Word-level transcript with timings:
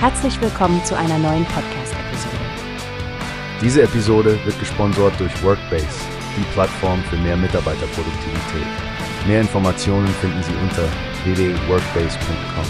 Herzlich 0.00 0.40
willkommen 0.40 0.84
zu 0.84 0.96
einer 0.96 1.18
neuen 1.18 1.44
Podcast-Episode. 1.46 2.36
Diese 3.60 3.82
Episode 3.82 4.38
wird 4.44 4.56
gesponsert 4.60 5.18
durch 5.18 5.42
Workbase, 5.42 5.88
die 6.36 6.44
Plattform 6.52 7.02
für 7.10 7.16
mehr 7.16 7.36
Mitarbeiterproduktivität. 7.36 8.66
Mehr 9.26 9.40
Informationen 9.40 10.06
finden 10.06 10.40
Sie 10.44 10.52
unter 10.62 10.84
www.workbase.com. 11.24 12.64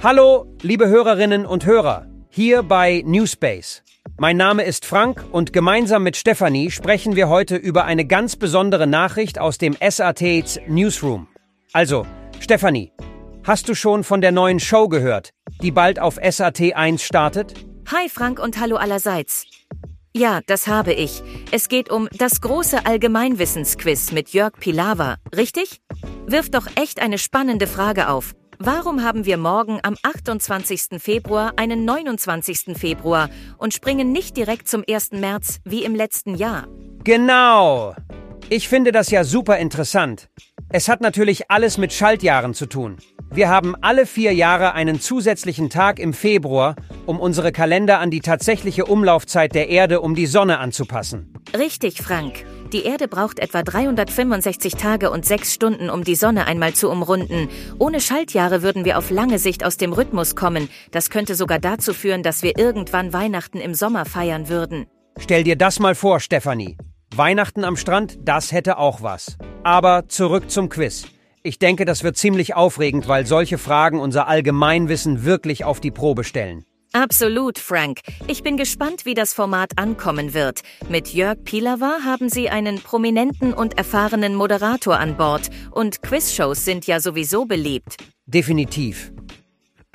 Hallo, 0.00 0.46
liebe 0.62 0.86
Hörerinnen 0.86 1.44
und 1.44 1.66
Hörer, 1.66 2.06
hier 2.28 2.62
bei 2.62 3.02
Newspace. 3.04 3.82
Mein 4.16 4.36
Name 4.36 4.62
ist 4.62 4.86
Frank 4.86 5.24
und 5.32 5.52
gemeinsam 5.52 6.04
mit 6.04 6.16
Stefanie 6.16 6.70
sprechen 6.70 7.16
wir 7.16 7.28
heute 7.28 7.56
über 7.56 7.84
eine 7.84 8.04
ganz 8.04 8.36
besondere 8.36 8.86
Nachricht 8.86 9.40
aus 9.40 9.58
dem 9.58 9.76
SATs 9.80 10.60
Newsroom. 10.68 11.26
Also, 11.72 12.06
Stefanie, 12.38 12.92
hast 13.50 13.68
du 13.68 13.74
schon 13.74 14.04
von 14.04 14.20
der 14.20 14.30
neuen 14.30 14.60
Show 14.60 14.86
gehört, 14.86 15.30
die 15.60 15.72
bald 15.72 15.98
auf 15.98 16.20
SAT 16.22 16.72
1 16.72 17.02
startet? 17.02 17.52
Hi 17.90 18.08
Frank 18.08 18.38
und 18.38 18.60
hallo 18.60 18.76
allerseits. 18.76 19.44
Ja, 20.14 20.38
das 20.46 20.68
habe 20.68 20.92
ich. 20.92 21.20
Es 21.50 21.68
geht 21.68 21.90
um 21.90 22.08
das 22.16 22.40
große 22.42 22.86
Allgemeinwissensquiz 22.86 24.12
mit 24.12 24.28
Jörg 24.28 24.52
Pilawa, 24.60 25.16
richtig? 25.36 25.80
Wirft 26.26 26.54
doch 26.54 26.68
echt 26.76 27.02
eine 27.02 27.18
spannende 27.18 27.66
Frage 27.66 28.08
auf. 28.08 28.34
Warum 28.60 29.02
haben 29.02 29.24
wir 29.24 29.36
morgen 29.36 29.80
am 29.82 29.96
28. 30.00 31.02
Februar 31.02 31.54
einen 31.56 31.84
29. 31.84 32.78
Februar 32.78 33.30
und 33.58 33.74
springen 33.74 34.12
nicht 34.12 34.36
direkt 34.36 34.68
zum 34.68 34.84
1. 34.88 35.10
März 35.14 35.58
wie 35.64 35.82
im 35.82 35.96
letzten 35.96 36.36
Jahr? 36.36 36.68
Genau. 37.02 37.96
Ich 38.48 38.68
finde 38.68 38.92
das 38.92 39.10
ja 39.10 39.24
super 39.24 39.58
interessant. 39.58 40.28
Es 40.72 40.88
hat 40.88 41.00
natürlich 41.00 41.50
alles 41.50 41.78
mit 41.78 41.92
Schaltjahren 41.92 42.54
zu 42.54 42.66
tun. 42.66 42.98
Wir 43.32 43.48
haben 43.48 43.76
alle 43.80 44.06
vier 44.06 44.34
Jahre 44.34 44.74
einen 44.74 45.00
zusätzlichen 45.00 45.70
Tag 45.70 46.00
im 46.00 46.12
Februar, 46.12 46.74
um 47.06 47.20
unsere 47.20 47.52
Kalender 47.52 48.00
an 48.00 48.10
die 48.10 48.20
tatsächliche 48.20 48.86
Umlaufzeit 48.86 49.54
der 49.54 49.68
Erde 49.68 50.00
um 50.00 50.16
die 50.16 50.26
Sonne 50.26 50.58
anzupassen. 50.58 51.32
Richtig, 51.56 52.02
Frank. 52.02 52.44
Die 52.72 52.82
Erde 52.82 53.06
braucht 53.06 53.38
etwa 53.38 53.62
365 53.62 54.74
Tage 54.74 55.12
und 55.12 55.24
6 55.24 55.54
Stunden, 55.54 55.90
um 55.90 56.02
die 56.02 56.16
Sonne 56.16 56.46
einmal 56.46 56.72
zu 56.72 56.90
umrunden. 56.90 57.48
Ohne 57.78 58.00
Schaltjahre 58.00 58.62
würden 58.62 58.84
wir 58.84 58.98
auf 58.98 59.10
lange 59.10 59.38
Sicht 59.38 59.64
aus 59.64 59.76
dem 59.76 59.92
Rhythmus 59.92 60.34
kommen. 60.34 60.68
Das 60.90 61.08
könnte 61.08 61.36
sogar 61.36 61.60
dazu 61.60 61.94
führen, 61.94 62.24
dass 62.24 62.42
wir 62.42 62.58
irgendwann 62.58 63.12
Weihnachten 63.12 63.58
im 63.58 63.74
Sommer 63.74 64.06
feiern 64.06 64.48
würden. 64.48 64.86
Stell 65.18 65.44
dir 65.44 65.56
das 65.56 65.78
mal 65.78 65.94
vor, 65.94 66.18
Stefanie. 66.18 66.76
Weihnachten 67.14 67.62
am 67.62 67.76
Strand, 67.76 68.18
das 68.24 68.50
hätte 68.50 68.78
auch 68.78 69.02
was. 69.02 69.36
Aber 69.62 70.08
zurück 70.08 70.50
zum 70.50 70.68
Quiz. 70.68 71.06
Ich 71.42 71.58
denke, 71.58 71.86
das 71.86 72.04
wird 72.04 72.18
ziemlich 72.18 72.54
aufregend, 72.54 73.08
weil 73.08 73.24
solche 73.24 73.56
Fragen 73.56 73.98
unser 73.98 74.28
Allgemeinwissen 74.28 75.24
wirklich 75.24 75.64
auf 75.64 75.80
die 75.80 75.90
Probe 75.90 76.22
stellen. 76.22 76.66
Absolut, 76.92 77.58
Frank. 77.58 78.00
Ich 78.26 78.42
bin 78.42 78.56
gespannt, 78.56 79.06
wie 79.06 79.14
das 79.14 79.32
Format 79.32 79.78
ankommen 79.78 80.34
wird. 80.34 80.60
Mit 80.88 81.14
Jörg 81.14 81.38
Pilawa 81.44 82.00
haben 82.04 82.28
Sie 82.28 82.50
einen 82.50 82.80
prominenten 82.80 83.54
und 83.54 83.78
erfahrenen 83.78 84.34
Moderator 84.34 84.98
an 84.98 85.16
Bord 85.16 85.48
und 85.70 86.02
Quizshows 86.02 86.64
sind 86.64 86.86
ja 86.86 87.00
sowieso 87.00 87.46
beliebt. 87.46 87.96
Definitiv. 88.26 89.12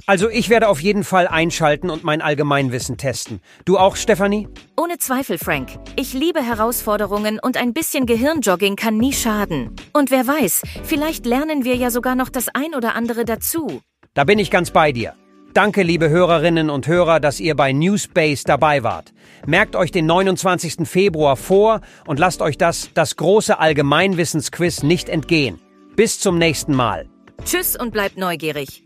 Also 0.08 0.30
ich 0.30 0.50
werde 0.50 0.68
auf 0.68 0.82
jeden 0.82 1.04
Fall 1.04 1.28
einschalten 1.28 1.90
und 1.90 2.04
mein 2.04 2.22
Allgemeinwissen 2.22 2.98
testen. 2.98 3.42
Du 3.66 3.80
auch, 3.80 3.96
Stefanie? 3.96 4.48
Ohne 4.78 5.00
Zweifel, 5.00 5.40
Frank. 5.40 5.70
Ich 5.96 6.14
liebe 6.14 6.44
Herausforderungen 6.44 7.40
und 7.42 7.58
ein 7.58 7.74
bisschen 7.74 8.06
Gehirnjogging 8.06 8.76
kann 8.76 8.98
nie 8.98 9.14
schaden. 9.14 9.76
Und 9.94 10.12
wer 10.12 10.28
weiß, 10.28 10.62
vielleicht 10.84 11.26
lernen 11.26 11.64
wir 11.64 11.76
ja 11.76 11.90
sogar 11.90 12.16
noch 12.16 12.30
das 12.30 12.50
ein 12.50 12.76
oder 12.76 12.94
andere 12.94 13.26
dazu. 13.26 13.82
Da 14.14 14.26
bin 14.26 14.38
ich 14.38 14.52
ganz 14.52 14.70
bei 14.70 14.92
dir. 14.92 15.16
Danke, 15.56 15.82
liebe 15.82 16.10
Hörerinnen 16.10 16.70
und 16.70 16.86
Hörer, 16.86 17.20
dass 17.20 17.40
ihr 17.40 17.56
bei 17.56 17.72
Newspace 17.72 18.44
dabei 18.44 18.84
wart. 18.84 19.12
Merkt 19.48 19.76
euch 19.76 19.90
den 19.90 20.06
29. 20.06 20.88
Februar 20.88 21.36
vor 21.36 21.82
und 22.06 22.20
lasst 22.20 22.44
euch 22.44 22.58
das, 22.58 22.92
das 22.94 23.16
große 23.16 23.58
Allgemeinwissensquiz 23.58 24.84
nicht 24.84 25.10
entgehen. 25.10 25.60
Bis 25.96 26.20
zum 26.20 26.38
nächsten 26.38 26.76
Mal. 26.76 27.08
Tschüss 27.44 27.76
und 27.76 27.92
bleibt 27.92 28.18
neugierig. 28.18 28.86